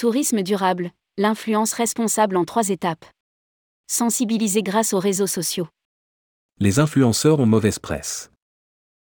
Tourisme 0.00 0.42
durable, 0.42 0.92
l'influence 1.18 1.74
responsable 1.74 2.38
en 2.38 2.46
trois 2.46 2.70
étapes. 2.70 3.04
Sensibiliser 3.86 4.62
grâce 4.62 4.94
aux 4.94 4.98
réseaux 4.98 5.26
sociaux. 5.26 5.68
Les 6.58 6.78
influenceurs 6.78 7.38
ont 7.38 7.44
mauvaise 7.44 7.78
presse. 7.78 8.30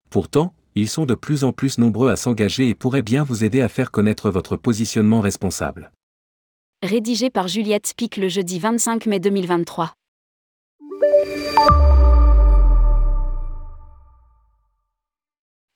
Pourtant, 0.08 0.54
ils 0.74 0.88
sont 0.88 1.04
de 1.04 1.14
plus 1.14 1.44
en 1.44 1.52
plus 1.52 1.76
nombreux 1.76 2.08
à 2.08 2.16
s'engager 2.16 2.70
et 2.70 2.74
pourraient 2.74 3.02
bien 3.02 3.22
vous 3.22 3.44
aider 3.44 3.60
à 3.60 3.68
faire 3.68 3.90
connaître 3.90 4.30
votre 4.30 4.56
positionnement 4.56 5.20
responsable. 5.20 5.92
Rédigé 6.82 7.28
par 7.28 7.48
Juliette 7.48 7.88
Spic 7.88 8.16
le 8.16 8.28
jeudi 8.28 8.58
25 8.58 9.04
mai 9.04 9.20
2023. 9.20 9.92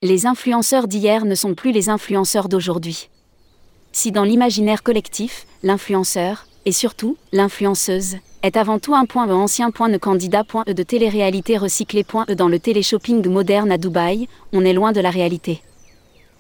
Les 0.01 0.24
influenceurs 0.24 0.88
d'hier 0.88 1.27
ne 1.27 1.34
sont 1.34 1.55
plus 1.55 1.73
les 1.73 1.91
influenceurs 1.91 2.48
d'aujourd'hui. 2.48 3.10
Si 3.95 4.10
dans 4.10 4.24
l'imaginaire 4.24 4.82
collectif, 4.82 5.46
l'influenceur, 5.62 6.46
et 6.64 6.73
surtout, 6.73 7.19
l'influenceuse, 7.30 8.16
est 8.42 8.56
avant 8.56 8.78
tout 8.78 8.95
un 8.95 9.05
point 9.05 9.28
E 9.28 9.33
ancien 9.33 9.70
point 9.70 9.92
E 9.92 9.98
candidat 9.98 10.45
point 10.45 10.64
E 10.66 10.73
de 10.73 10.83
télé-réalité 10.83 11.59
recyclé 11.59 12.02
point 12.02 12.24
E 12.30 12.34
dans 12.34 12.48
le 12.48 12.59
téléshopping 12.59 13.28
moderne 13.28 13.70
à 13.70 13.77
Dubaï, 13.77 14.28
on 14.55 14.64
est 14.64 14.73
loin 14.73 14.92
de 14.92 15.00
la 15.00 15.10
réalité. 15.10 15.60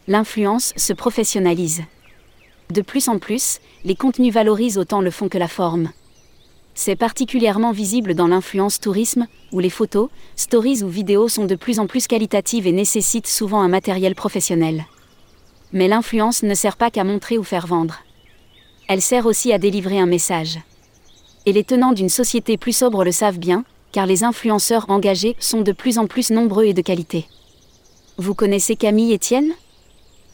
L'influence 0.08 0.72
se 0.76 0.94
professionnalise. 0.94 1.82
De 2.70 2.80
plus 2.80 3.08
en 3.08 3.18
plus, 3.18 3.60
les 3.84 3.96
contenus 3.96 4.32
valorisent 4.32 4.78
autant 4.78 5.02
le 5.02 5.10
fond 5.10 5.28
que 5.28 5.38
la 5.38 5.46
forme. 5.46 5.90
C'est 6.74 6.96
particulièrement 6.96 7.72
visible 7.72 8.14
dans 8.14 8.28
l'influence 8.28 8.80
tourisme, 8.80 9.26
où 9.52 9.60
les 9.60 9.68
photos, 9.68 10.08
stories 10.36 10.82
ou 10.82 10.88
vidéos 10.88 11.28
sont 11.28 11.44
de 11.44 11.54
plus 11.54 11.78
en 11.78 11.86
plus 11.86 12.06
qualitatives 12.06 12.66
et 12.66 12.72
nécessitent 12.72 13.26
souvent 13.26 13.60
un 13.60 13.68
matériel 13.68 14.14
professionnel. 14.14 14.86
Mais 15.72 15.88
l'influence 15.88 16.42
ne 16.42 16.54
sert 16.54 16.76
pas 16.76 16.90
qu'à 16.90 17.04
montrer 17.04 17.38
ou 17.38 17.44
faire 17.44 17.66
vendre. 17.66 18.00
Elle 18.88 19.00
sert 19.00 19.26
aussi 19.26 19.52
à 19.52 19.58
délivrer 19.58 19.98
un 19.98 20.06
message. 20.06 20.58
Et 21.46 21.52
les 21.52 21.64
tenants 21.64 21.92
d'une 21.92 22.08
société 22.08 22.56
plus 22.56 22.76
sobre 22.76 23.04
le 23.04 23.12
savent 23.12 23.38
bien, 23.38 23.64
car 23.90 24.06
les 24.06 24.24
influenceurs 24.24 24.86
engagés 24.88 25.36
sont 25.38 25.62
de 25.62 25.72
plus 25.72 25.98
en 25.98 26.06
plus 26.06 26.30
nombreux 26.30 26.64
et 26.64 26.74
de 26.74 26.82
qualité. 26.82 27.26
Vous 28.18 28.34
connaissez 28.34 28.76
Camille 28.76 29.14
Etienne? 29.14 29.52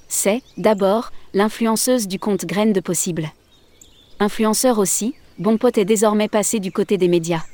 C'est, 0.09 0.42
d'abord, 0.56 1.12
l'influenceuse 1.34 2.09
du 2.09 2.19
compte 2.19 2.44
Graines 2.44 2.72
de 2.72 2.81
Possible. 2.81 3.31
Influenceur 4.20 4.78
aussi, 4.78 5.14
Bon 5.39 5.56
Pote 5.56 5.78
est 5.78 5.84
désormais 5.84 6.28
passé 6.28 6.59
du 6.59 6.72
côté 6.72 6.98
des 6.98 7.06
médias. 7.06 7.44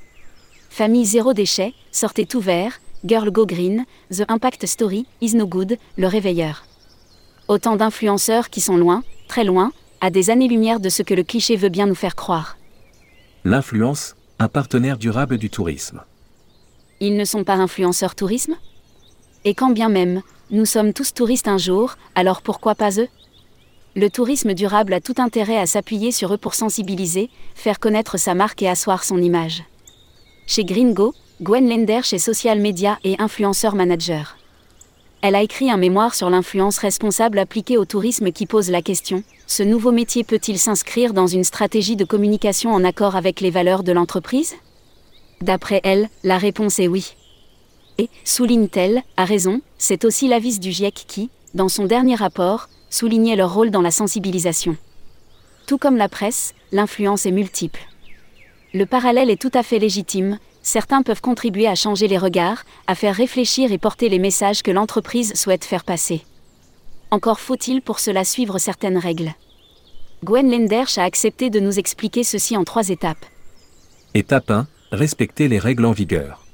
Famille 0.70 1.04
zéro 1.04 1.34
déchet, 1.34 1.74
Sortez 1.92 2.24
tout 2.24 2.40
vert, 2.40 2.80
Girl 3.04 3.30
Go 3.30 3.44
Green, 3.44 3.84
The 4.10 4.24
Impact 4.28 4.66
Story, 4.66 5.06
Is 5.20 5.36
No 5.36 5.46
Good, 5.46 5.76
Le 5.98 6.06
Réveilleur. 6.06 6.64
Autant 7.46 7.76
d'influenceurs 7.76 8.48
qui 8.48 8.60
sont 8.60 8.76
loin, 8.76 9.02
très 9.28 9.44
loin, 9.44 9.70
à 10.00 10.10
des 10.10 10.30
années-lumière 10.30 10.80
de 10.80 10.88
ce 10.88 11.02
que 11.02 11.14
le 11.14 11.22
cliché 11.22 11.56
veut 11.56 11.68
bien 11.68 11.86
nous 11.86 11.94
faire 11.94 12.14
croire. 12.14 12.56
L'influence, 13.44 14.16
un 14.38 14.48
partenaire 14.48 14.96
durable 14.96 15.36
du 15.36 15.50
tourisme. 15.50 16.02
Ils 17.00 17.16
ne 17.16 17.24
sont 17.24 17.44
pas 17.44 17.54
influenceurs 17.56 18.14
tourisme? 18.14 18.54
Et 19.44 19.54
quand 19.54 19.70
bien 19.70 19.90
même, 19.90 20.22
nous 20.50 20.64
sommes 20.64 20.94
tous 20.94 21.12
touristes 21.12 21.48
un 21.48 21.58
jour, 21.58 21.96
alors 22.14 22.40
pourquoi 22.40 22.74
pas 22.74 22.98
eux? 22.98 23.08
Le 23.94 24.08
tourisme 24.08 24.54
durable 24.54 24.94
a 24.94 25.00
tout 25.00 25.14
intérêt 25.18 25.58
à 25.58 25.66
s'appuyer 25.66 26.12
sur 26.12 26.32
eux 26.32 26.38
pour 26.38 26.54
sensibiliser, 26.54 27.28
faire 27.54 27.78
connaître 27.78 28.16
sa 28.16 28.34
marque 28.34 28.62
et 28.62 28.68
asseoir 28.68 29.04
son 29.04 29.20
image. 29.20 29.64
Chez 30.46 30.64
Gringo, 30.64 31.14
Gwen 31.42 31.68
Lenderch 31.68 32.12
est 32.12 32.18
social 32.18 32.58
media 32.58 32.98
et 33.04 33.16
influenceur 33.18 33.74
manager. 33.74 34.36
Elle 35.26 35.36
a 35.36 35.42
écrit 35.42 35.70
un 35.70 35.78
mémoire 35.78 36.14
sur 36.14 36.28
l'influence 36.28 36.76
responsable 36.76 37.38
appliquée 37.38 37.78
au 37.78 37.86
tourisme 37.86 38.30
qui 38.30 38.44
pose 38.44 38.68
la 38.70 38.82
question 38.82 39.24
ce 39.46 39.62
nouveau 39.62 39.90
métier 39.90 40.22
peut-il 40.22 40.58
s'inscrire 40.58 41.14
dans 41.14 41.26
une 41.26 41.44
stratégie 41.44 41.96
de 41.96 42.04
communication 42.04 42.72
en 42.74 42.84
accord 42.84 43.16
avec 43.16 43.40
les 43.40 43.48
valeurs 43.48 43.84
de 43.84 43.92
l'entreprise? 43.92 44.54
D'après 45.40 45.80
elle, 45.82 46.10
la 46.24 46.36
réponse 46.36 46.78
est 46.78 46.88
oui. 46.88 47.16
Et, 47.96 48.10
souligne-t-elle, 48.24 49.02
a 49.16 49.24
raison, 49.24 49.62
c'est 49.78 50.04
aussi 50.04 50.28
l'avis 50.28 50.58
du 50.58 50.72
GIEC 50.72 51.04
qui, 51.08 51.30
dans 51.54 51.70
son 51.70 51.86
dernier 51.86 52.16
rapport, 52.16 52.68
soulignait 52.90 53.36
leur 53.36 53.54
rôle 53.54 53.70
dans 53.70 53.80
la 53.80 53.90
sensibilisation. 53.90 54.76
Tout 55.66 55.78
comme 55.78 55.96
la 55.96 56.10
presse, 56.10 56.54
l'influence 56.70 57.24
est 57.24 57.32
multiple. 57.32 57.80
Le 58.74 58.84
parallèle 58.84 59.30
est 59.30 59.40
tout 59.40 59.52
à 59.54 59.62
fait 59.62 59.78
légitime, 59.78 60.38
certains 60.64 61.02
peuvent 61.02 61.20
contribuer 61.20 61.68
à 61.68 61.76
changer 61.76 62.08
les 62.08 62.18
regards, 62.18 62.64
à 62.88 62.96
faire 62.96 63.14
réfléchir 63.14 63.70
et 63.70 63.78
porter 63.78 64.08
les 64.08 64.18
messages 64.18 64.62
que 64.62 64.72
l'entreprise 64.72 65.34
souhaite 65.34 65.64
faire 65.64 65.84
passer. 65.84 66.24
Encore 67.12 67.38
faut-il 67.38 67.80
pour 67.82 68.00
cela 68.00 68.24
suivre 68.24 68.58
certaines 68.58 68.98
règles. 68.98 69.34
Gwen 70.24 70.50
Lenderch 70.50 70.98
a 70.98 71.04
accepté 71.04 71.50
de 71.50 71.60
nous 71.60 71.78
expliquer 71.78 72.24
ceci 72.24 72.56
en 72.56 72.64
trois 72.64 72.88
étapes. 72.88 73.24
Étape 74.14 74.50
1. 74.50 74.66
Respecter 74.90 75.48
les 75.48 75.58
règles 75.58 75.84
en 75.84 75.92
vigueur. 75.92 76.44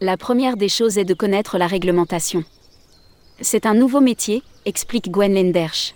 La 0.00 0.16
première 0.16 0.56
des 0.56 0.68
choses 0.68 0.98
est 0.98 1.04
de 1.04 1.14
connaître 1.14 1.58
la 1.58 1.66
réglementation. 1.66 2.44
C'est 3.40 3.66
un 3.66 3.74
nouveau 3.74 4.00
métier, 4.00 4.42
explique 4.66 5.10
Gwen 5.10 5.34
Lenderch. 5.34 5.94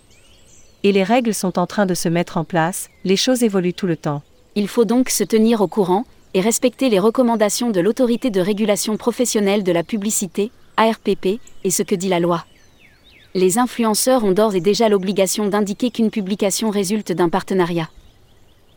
Et 0.83 0.93
les 0.93 1.05
règles 1.05 1.35
sont 1.35 1.59
en 1.59 1.67
train 1.67 1.87
de 1.87 1.95
se 1.95 2.09
mettre 2.09 2.39
en 2.39 2.45
place, 2.45 2.89
les 3.05 3.17
choses 3.17 3.43
évoluent 3.43 3.75
tout 3.75 3.87
le 3.87 3.97
temps. 3.97 4.23
Il 4.57 4.67
faut 4.67 4.85
donc 4.85 5.11
se 5.11 5.23
tenir 5.23 5.61
au 5.61 5.69
courant 5.69 6.05
et 6.35 6.41
respecter 6.41 6.89
les 6.89 6.99
recommandations 6.99 7.71
de 7.71 7.81
l'autorité 7.81 8.31
de 8.31 8.41
régulation 8.41 8.97
professionnelle 8.97 9.65
de 9.65 9.73
la 9.73 9.83
publicité, 9.83 10.51
ARPP, 10.77 11.41
et 11.65 11.71
ce 11.71 11.83
que 11.83 11.95
dit 11.95 12.09
la 12.09 12.21
loi. 12.21 12.45
Les 13.35 13.59
influenceurs 13.59 14.25
ont 14.25 14.33
d'ores 14.33 14.55
et 14.55 14.61
déjà 14.61 14.89
l'obligation 14.89 15.47
d'indiquer 15.47 15.91
qu'une 15.91 16.11
publication 16.11 16.71
résulte 16.71 17.13
d'un 17.13 17.29
partenariat. 17.29 17.89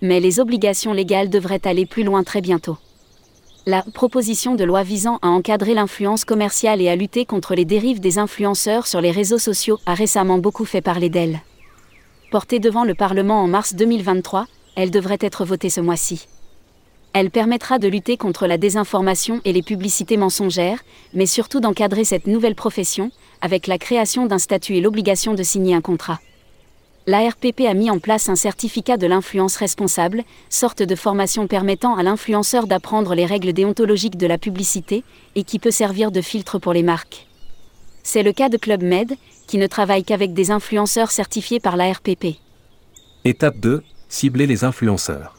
Mais 0.01 0.19
les 0.19 0.39
obligations 0.39 0.93
légales 0.93 1.29
devraient 1.29 1.65
aller 1.65 1.85
plus 1.85 2.03
loin 2.03 2.23
très 2.23 2.41
bientôt. 2.41 2.77
La 3.65 3.81
proposition 3.93 4.55
de 4.55 4.63
loi 4.63 4.83
visant 4.83 5.19
à 5.21 5.29
encadrer 5.29 5.73
l'influence 5.73 6.25
commerciale 6.25 6.81
et 6.81 6.89
à 6.89 6.95
lutter 6.95 7.25
contre 7.25 7.55
les 7.55 7.63
dérives 7.63 8.01
des 8.01 8.19
influenceurs 8.19 8.87
sur 8.87 8.99
les 8.99 9.11
réseaux 9.11 9.37
sociaux 9.37 9.79
a 9.85 9.93
récemment 9.93 10.37
beaucoup 10.37 10.65
fait 10.65 10.81
parler 10.81 11.09
d'elle. 11.09 11.39
Portée 12.29 12.59
devant 12.59 12.83
le 12.83 12.93
Parlement 12.93 13.41
en 13.41 13.47
mars 13.47 13.73
2023, 13.73 14.47
elle 14.75 14.91
devrait 14.91 15.19
être 15.21 15.45
votée 15.45 15.69
ce 15.69 15.81
mois-ci. 15.81 16.27
Elle 17.13 17.29
permettra 17.29 17.79
de 17.79 17.87
lutter 17.87 18.17
contre 18.17 18.47
la 18.47 18.57
désinformation 18.57 19.39
et 19.45 19.53
les 19.53 19.61
publicités 19.61 20.17
mensongères, 20.17 20.83
mais 21.13 21.25
surtout 21.25 21.59
d'encadrer 21.59 22.03
cette 22.03 22.27
nouvelle 22.27 22.55
profession, 22.55 23.11
avec 23.41 23.67
la 23.67 23.77
création 23.77 24.25
d'un 24.25 24.39
statut 24.39 24.75
et 24.75 24.81
l'obligation 24.81 25.33
de 25.33 25.43
signer 25.43 25.75
un 25.75 25.81
contrat 25.81 26.19
l'ARPP 27.07 27.61
a 27.67 27.73
mis 27.73 27.89
en 27.89 27.99
place 27.99 28.29
un 28.29 28.35
certificat 28.35 28.97
de 28.97 29.07
l'influence 29.07 29.57
responsable, 29.57 30.23
sorte 30.49 30.83
de 30.83 30.95
formation 30.95 31.47
permettant 31.47 31.95
à 31.95 32.03
l'influenceur 32.03 32.67
d'apprendre 32.67 33.15
les 33.15 33.25
règles 33.25 33.53
déontologiques 33.53 34.17
de 34.17 34.27
la 34.27 34.37
publicité, 34.37 35.03
et 35.35 35.43
qui 35.43 35.59
peut 35.59 35.71
servir 35.71 36.11
de 36.11 36.21
filtre 36.21 36.59
pour 36.59 36.73
les 36.73 36.83
marques. 36.83 37.27
C'est 38.03 38.23
le 38.23 38.33
cas 38.33 38.49
de 38.49 38.57
Club 38.57 38.83
Med, 38.83 39.13
qui 39.47 39.57
ne 39.57 39.67
travaille 39.67 40.03
qu'avec 40.03 40.33
des 40.33 40.51
influenceurs 40.51 41.11
certifiés 41.11 41.59
par 41.59 41.77
l'ARPP. 41.77 42.37
Étape 43.25 43.59
2. 43.59 43.83
Cibler 44.09 44.47
les 44.47 44.63
influenceurs. 44.63 45.35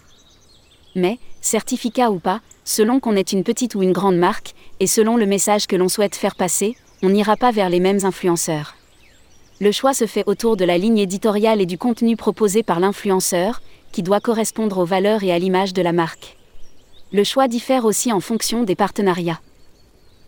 Mais, 0.94 1.19
certificat 1.41 2.10
ou 2.10 2.19
pas, 2.19 2.41
selon 2.65 3.00
qu'on 3.00 3.16
est 3.16 3.32
une 3.32 3.44
petite 3.44 3.75
ou 3.75 3.82
une 3.82 3.93
grande 3.93 4.16
marque, 4.16 4.55
et 4.81 4.87
selon 4.87 5.16
le 5.16 5.27
message 5.27 5.66
que 5.66 5.77
l'on 5.77 5.88
souhaite 5.88 6.16
faire 6.16 6.34
passer, 6.34 6.77
on 7.03 7.10
n'ira 7.10 7.37
pas 7.37 7.50
vers 7.50 7.69
les 7.69 7.81
mêmes 7.81 8.05
influenceurs. 8.05 8.77
Le 9.60 9.72
choix 9.72 9.94
se 9.94 10.06
fait 10.06 10.25
autour 10.27 10.56
de 10.56 10.65
la 10.65 10.78
ligne 10.78 10.99
éditoriale 10.99 11.60
et 11.60 11.66
du 11.66 11.78
contenu 11.78 12.16
proposé 12.16 12.62
par 12.62 12.81
l'influenceur, 12.81 13.62
qui 13.93 14.03
doit 14.03 14.21
correspondre 14.21 14.78
aux 14.78 14.84
valeurs 14.84 15.22
et 15.22 15.32
à 15.32 15.38
l'image 15.38 15.72
de 15.72 15.82
la 15.82 15.93
marque. 15.93 16.37
Le 17.12 17.22
choix 17.22 17.47
diffère 17.47 17.84
aussi 17.84 18.12
en 18.12 18.21
fonction 18.21 18.65
des 18.65 18.75
partenariats. 18.75 19.41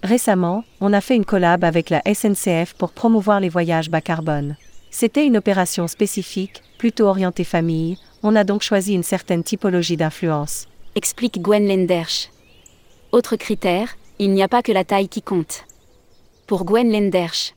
Récemment, 0.03 0.63
on 0.81 0.93
a 0.93 1.01
fait 1.01 1.17
une 1.17 1.25
collab 1.25 1.65
avec 1.65 1.91
la 1.91 2.01
SNCF 2.07 2.75
pour 2.75 2.93
promouvoir 2.93 3.41
les 3.41 3.49
voyages 3.49 3.91
bas 3.91 4.01
carbone. 4.01 4.57
C'était 4.91 5.27
une 5.27 5.37
opération 5.37 5.87
spécifique, 5.89 6.63
plutôt 6.79 7.07
orientée 7.07 7.45
famille, 7.45 7.99
on 8.23 8.35
a 8.37 8.45
donc 8.45 8.63
choisi 8.63 8.95
une 8.95 9.03
certaine 9.03 9.45
typologie 9.45 9.97
d'influence. 9.97 10.67
Explique 10.95 11.41
Gwen 11.43 11.69
Lenderch. 11.69 12.31
Autre 13.13 13.37
critère, 13.37 13.97
il 14.19 14.33
n'y 14.33 14.43
a 14.43 14.49
pas 14.49 14.63
que 14.63 14.73
la 14.73 14.85
taille 14.85 15.09
qui 15.09 15.23
compte. 15.23 15.65
Pour 16.47 16.65
Gwen 16.65 16.91
Lenderch, 16.91 17.55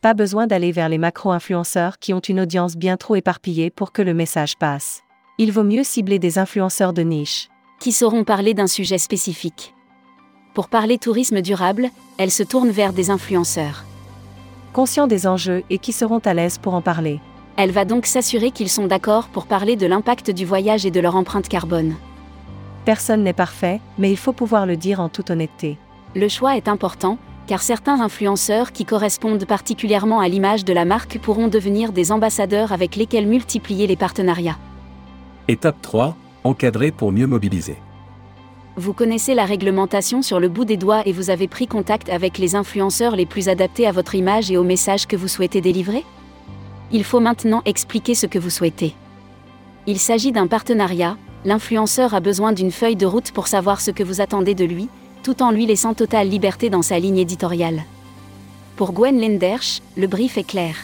pas 0.00 0.14
besoin 0.14 0.46
d'aller 0.46 0.72
vers 0.72 0.88
les 0.88 0.96
macro-influenceurs 0.96 1.98
qui 1.98 2.14
ont 2.14 2.20
une 2.20 2.40
audience 2.40 2.76
bien 2.76 2.96
trop 2.96 3.16
éparpillée 3.16 3.68
pour 3.68 3.92
que 3.92 4.00
le 4.00 4.14
message 4.14 4.56
passe. 4.56 5.02
Il 5.36 5.52
vaut 5.52 5.64
mieux 5.64 5.84
cibler 5.84 6.18
des 6.18 6.38
influenceurs 6.38 6.94
de 6.94 7.02
niche. 7.02 7.50
Qui 7.80 7.92
sauront 7.92 8.24
parler 8.24 8.54
d'un 8.54 8.66
sujet 8.66 8.96
spécifique. 8.96 9.74
Pour 10.54 10.68
parler 10.68 10.96
tourisme 10.96 11.42
durable, 11.42 11.90
elle 12.16 12.30
se 12.30 12.42
tourne 12.42 12.70
vers 12.70 12.94
des 12.94 13.10
influenceurs. 13.10 13.84
Conscients 14.72 15.08
des 15.08 15.26
enjeux 15.26 15.64
et 15.68 15.78
qui 15.78 15.92
seront 15.92 16.20
à 16.20 16.32
l'aise 16.32 16.58
pour 16.58 16.74
en 16.74 16.80
parler. 16.80 17.20
Elle 17.56 17.72
va 17.72 17.84
donc 17.84 18.06
s'assurer 18.06 18.52
qu'ils 18.52 18.68
sont 18.68 18.86
d'accord 18.86 19.26
pour 19.28 19.46
parler 19.46 19.74
de 19.74 19.86
l'impact 19.86 20.30
du 20.30 20.44
voyage 20.44 20.86
et 20.86 20.92
de 20.92 21.00
leur 21.00 21.16
empreinte 21.16 21.48
carbone. 21.48 21.94
Personne 22.84 23.24
n'est 23.24 23.32
parfait, 23.32 23.80
mais 23.98 24.10
il 24.10 24.16
faut 24.16 24.32
pouvoir 24.32 24.66
le 24.66 24.76
dire 24.76 25.00
en 25.00 25.08
toute 25.08 25.30
honnêteté. 25.30 25.76
Le 26.14 26.28
choix 26.28 26.56
est 26.56 26.68
important, 26.68 27.18
car 27.48 27.62
certains 27.62 28.00
influenceurs 28.00 28.70
qui 28.70 28.84
correspondent 28.84 29.44
particulièrement 29.44 30.20
à 30.20 30.28
l'image 30.28 30.64
de 30.64 30.72
la 30.72 30.84
marque 30.84 31.18
pourront 31.18 31.48
devenir 31.48 31.92
des 31.92 32.12
ambassadeurs 32.12 32.70
avec 32.70 32.94
lesquels 32.94 33.26
multiplier 33.26 33.88
les 33.88 33.96
partenariats. 33.96 34.58
Étape 35.48 35.82
3. 35.82 36.16
Encadrer 36.44 36.92
pour 36.92 37.10
mieux 37.10 37.26
mobiliser. 37.26 37.76
Vous 38.76 38.92
connaissez 38.92 39.34
la 39.34 39.44
réglementation 39.44 40.22
sur 40.22 40.38
le 40.40 40.48
bout 40.48 40.64
des 40.64 40.76
doigts 40.76 41.02
et 41.04 41.12
vous 41.12 41.30
avez 41.30 41.48
pris 41.48 41.66
contact 41.66 42.08
avec 42.08 42.38
les 42.38 42.54
influenceurs 42.54 43.16
les 43.16 43.26
plus 43.26 43.48
adaptés 43.48 43.86
à 43.86 43.92
votre 43.92 44.14
image 44.14 44.50
et 44.50 44.56
au 44.56 44.62
message 44.62 45.06
que 45.06 45.16
vous 45.16 45.28
souhaitez 45.28 45.60
délivrer? 45.60 46.04
Il 46.92 47.04
faut 47.04 47.20
maintenant 47.20 47.62
expliquer 47.64 48.14
ce 48.14 48.26
que 48.26 48.38
vous 48.38 48.50
souhaitez. 48.50 48.94
Il 49.86 49.98
s'agit 49.98 50.32
d'un 50.32 50.46
partenariat, 50.46 51.16
l'influenceur 51.44 52.14
a 52.14 52.20
besoin 52.20 52.52
d'une 52.52 52.70
feuille 52.70 52.96
de 52.96 53.06
route 53.06 53.32
pour 53.32 53.48
savoir 53.48 53.80
ce 53.80 53.90
que 53.90 54.04
vous 54.04 54.20
attendez 54.20 54.54
de 54.54 54.64
lui, 54.64 54.88
tout 55.22 55.42
en 55.42 55.50
lui 55.50 55.66
laissant 55.66 55.94
totale 55.94 56.28
liberté 56.28 56.70
dans 56.70 56.82
sa 56.82 56.98
ligne 56.98 57.18
éditoriale. 57.18 57.82
Pour 58.76 58.92
Gwen 58.92 59.20
Lendersch, 59.20 59.80
le 59.96 60.06
brief 60.06 60.38
est 60.38 60.44
clair. 60.44 60.76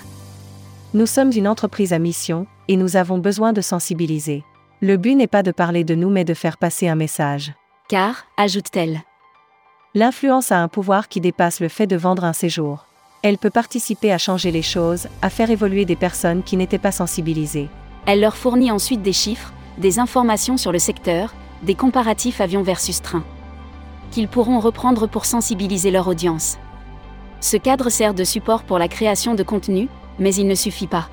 Nous 0.92 1.06
sommes 1.06 1.32
une 1.32 1.48
entreprise 1.48 1.92
à 1.92 1.98
mission, 1.98 2.46
et 2.68 2.76
nous 2.76 2.96
avons 2.96 3.18
besoin 3.18 3.52
de 3.52 3.60
sensibiliser. 3.60 4.44
Le 4.80 4.96
but 4.96 5.14
n'est 5.14 5.26
pas 5.26 5.42
de 5.42 5.52
parler 5.52 5.84
de 5.84 5.94
nous 5.94 6.10
mais 6.10 6.24
de 6.24 6.34
faire 6.34 6.58
passer 6.58 6.88
un 6.88 6.94
message. 6.94 7.52
Car, 7.88 8.24
ajoute-t-elle, 8.36 9.02
L'influence 9.94 10.50
a 10.50 10.60
un 10.60 10.66
pouvoir 10.66 11.06
qui 11.06 11.20
dépasse 11.20 11.60
le 11.60 11.68
fait 11.68 11.86
de 11.86 11.94
vendre 11.94 12.24
un 12.24 12.32
séjour. 12.32 12.86
Elle 13.22 13.38
peut 13.38 13.50
participer 13.50 14.12
à 14.12 14.18
changer 14.18 14.50
les 14.50 14.62
choses, 14.62 15.06
à 15.22 15.30
faire 15.30 15.52
évoluer 15.52 15.84
des 15.84 15.94
personnes 15.94 16.42
qui 16.42 16.56
n'étaient 16.56 16.78
pas 16.78 16.90
sensibilisées. 16.90 17.68
elle 18.06 18.20
leur 18.20 18.36
fournit 18.36 18.72
ensuite 18.72 19.02
des 19.02 19.12
chiffres, 19.12 19.52
des 19.78 20.00
informations 20.00 20.56
sur 20.56 20.72
le 20.72 20.80
secteur, 20.80 21.32
des 21.62 21.76
comparatifs 21.76 22.40
avion 22.40 22.62
versus 22.62 23.02
train. 23.02 23.22
Qu'ils 24.10 24.28
pourront 24.28 24.58
reprendre 24.58 25.06
pour 25.06 25.24
sensibiliser 25.24 25.92
leur 25.92 26.08
audience. 26.08 26.58
Ce 27.40 27.56
cadre 27.56 27.88
sert 27.88 28.14
de 28.14 28.24
support 28.24 28.64
pour 28.64 28.80
la 28.80 28.88
création 28.88 29.36
de 29.36 29.44
contenu, 29.44 29.88
mais 30.18 30.34
il 30.34 30.48
ne 30.48 30.54
suffit 30.56 30.88
pas. 30.88 31.08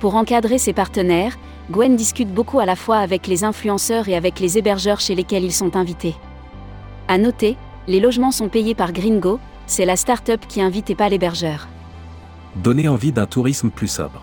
Pour 0.00 0.14
encadrer 0.14 0.58
ses 0.58 0.74
partenaires, 0.74 1.38
Gwen 1.70 1.96
discute 1.96 2.32
beaucoup 2.32 2.60
à 2.60 2.66
la 2.66 2.76
fois 2.76 2.98
avec 2.98 3.26
les 3.26 3.42
influenceurs 3.42 4.08
et 4.08 4.14
avec 4.14 4.38
les 4.38 4.56
hébergeurs 4.56 5.00
chez 5.00 5.16
lesquels 5.16 5.42
ils 5.42 5.52
sont 5.52 5.76
invités. 5.76 6.14
À 7.08 7.18
noter, 7.18 7.56
les 7.88 7.98
logements 7.98 8.30
sont 8.30 8.48
payés 8.48 8.74
par 8.74 8.92
Gringo, 8.92 9.40
c'est 9.66 9.84
la 9.84 9.96
start-up 9.96 10.42
qui 10.48 10.60
invite 10.60 10.90
et 10.90 10.94
pas 10.94 11.08
l'hébergeur. 11.08 11.66
Donner 12.54 12.88
envie 12.88 13.10
d'un 13.10 13.26
tourisme 13.26 13.70
plus 13.70 13.88
sobre. 13.88 14.22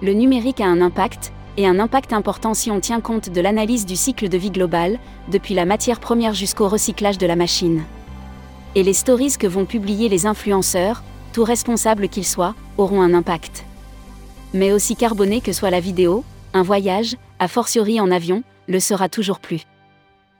Le 0.00 0.14
numérique 0.14 0.62
a 0.62 0.66
un 0.66 0.80
impact, 0.80 1.32
et 1.58 1.66
un 1.66 1.78
impact 1.78 2.14
important 2.14 2.54
si 2.54 2.70
on 2.70 2.80
tient 2.80 3.02
compte 3.02 3.28
de 3.28 3.40
l'analyse 3.42 3.84
du 3.84 3.96
cycle 3.96 4.30
de 4.30 4.38
vie 4.38 4.50
global, 4.50 4.98
depuis 5.28 5.52
la 5.52 5.66
matière 5.66 6.00
première 6.00 6.32
jusqu'au 6.32 6.68
recyclage 6.68 7.18
de 7.18 7.26
la 7.26 7.36
machine. 7.36 7.82
Et 8.74 8.82
les 8.82 8.94
stories 8.94 9.36
que 9.38 9.46
vont 9.46 9.66
publier 9.66 10.08
les 10.08 10.24
influenceurs, 10.24 11.02
tout 11.34 11.44
responsables 11.44 12.08
qu'ils 12.08 12.26
soient, 12.26 12.54
auront 12.78 13.02
un 13.02 13.12
impact. 13.12 13.64
Mais 14.54 14.72
aussi 14.72 14.96
carboné 14.96 15.40
que 15.40 15.52
soit 15.52 15.70
la 15.70 15.80
vidéo, 15.80 16.24
un 16.54 16.62
voyage, 16.62 17.16
a 17.38 17.48
fortiori 17.48 18.00
en 18.00 18.10
avion, 18.10 18.42
le 18.68 18.80
sera 18.80 19.08
toujours 19.08 19.40
plus. 19.40 19.62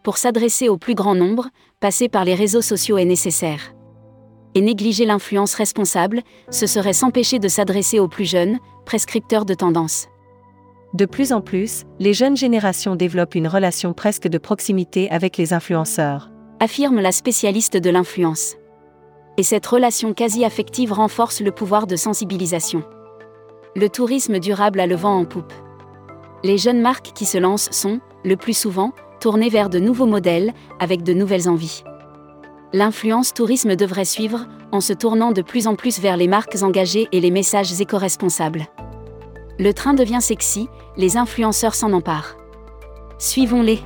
Pour 0.02 0.16
s'adresser 0.16 0.68
au 0.68 0.78
plus 0.78 0.94
grand 0.94 1.14
nombre, 1.14 1.48
passer 1.78 2.08
par 2.08 2.24
les 2.24 2.34
réseaux 2.34 2.62
sociaux 2.62 2.98
est 2.98 3.04
nécessaire. 3.04 3.74
Et 4.54 4.60
négliger 4.60 5.04
l'influence 5.04 5.54
responsable, 5.54 6.22
ce 6.50 6.66
serait 6.66 6.92
s'empêcher 6.92 7.38
de 7.38 7.48
s'adresser 7.48 8.00
aux 8.00 8.08
plus 8.08 8.24
jeunes, 8.24 8.58
prescripteurs 8.86 9.44
de 9.44 9.54
tendances. 9.54 10.08
De 10.94 11.04
plus 11.04 11.32
en 11.32 11.40
plus, 11.40 11.84
les 12.00 12.14
jeunes 12.14 12.36
générations 12.36 12.96
développent 12.96 13.36
une 13.36 13.46
relation 13.46 13.92
presque 13.92 14.26
de 14.26 14.38
proximité 14.38 15.08
avec 15.10 15.36
les 15.36 15.52
influenceurs. 15.52 16.30
affirme 16.58 17.00
la 17.00 17.12
spécialiste 17.12 17.76
de 17.76 17.88
l'influence. 17.88 18.56
Et 19.38 19.42
cette 19.42 19.66
relation 19.66 20.12
quasi-affective 20.12 20.92
renforce 20.92 21.40
le 21.40 21.52
pouvoir 21.52 21.86
de 21.86 21.96
sensibilisation. 21.96 22.82
Le 23.76 23.88
tourisme 23.88 24.38
durable 24.40 24.80
a 24.80 24.86
le 24.86 24.96
vent 24.96 25.16
en 25.16 25.24
poupe. 25.24 25.54
Les 26.42 26.56
jeunes 26.56 26.80
marques 26.80 27.12
qui 27.14 27.26
se 27.26 27.38
lancent 27.38 27.70
sont, 27.70 28.00
le 28.24 28.36
plus 28.36 28.56
souvent, 28.56 28.92
tournées 29.20 29.50
vers 29.50 29.68
de 29.68 29.78
nouveaux 29.78 30.06
modèles, 30.06 30.54
avec 30.78 31.02
de 31.02 31.12
nouvelles 31.12 31.48
envies. 31.48 31.84
L'influence 32.72 33.34
tourisme 33.34 33.76
devrait 33.76 34.04
suivre, 34.04 34.46
en 34.72 34.80
se 34.80 34.92
tournant 34.92 35.32
de 35.32 35.42
plus 35.42 35.66
en 35.66 35.74
plus 35.74 36.00
vers 36.00 36.16
les 36.16 36.28
marques 36.28 36.62
engagées 36.62 37.08
et 37.12 37.20
les 37.20 37.30
messages 37.30 37.78
éco-responsables. 37.80 38.66
Le 39.58 39.74
train 39.74 39.92
devient 39.92 40.22
sexy, 40.22 40.68
les 40.96 41.16
influenceurs 41.16 41.74
s'en 41.74 41.92
emparent. 41.92 42.36
Suivons-les. 43.18 43.80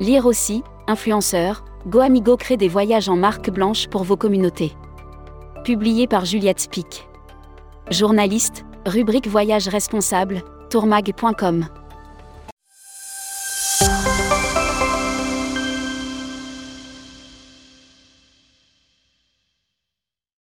Lire 0.00 0.26
aussi, 0.26 0.62
influenceurs, 0.86 1.64
GoAmigo 1.86 2.36
crée 2.36 2.56
des 2.58 2.68
voyages 2.68 3.08
en 3.08 3.16
marque 3.16 3.50
blanche 3.50 3.88
pour 3.88 4.04
vos 4.04 4.16
communautés. 4.16 4.72
Publié 5.64 6.06
par 6.06 6.26
Juliette 6.26 6.60
Spic. 6.60 7.08
Journaliste, 7.90 8.66
rubrique 8.84 9.28
Voyage 9.28 9.68
responsable, 9.68 10.42
tourmag.com. 10.74 11.83